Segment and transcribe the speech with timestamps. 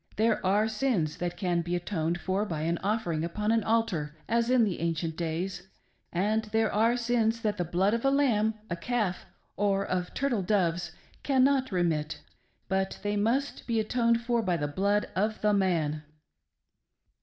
[0.15, 4.49] There are sins that can be atoned for by an offering upon an altai, as
[4.49, 5.67] in ancieift days;
[6.11, 9.27] and there are sins that the blood of a lamb, of a calf,
[9.57, 10.91] or of turtle doves
[11.21, 12.15] cannot rehiit,
[12.67, 16.01] but they must be atoned for by the blood of the man."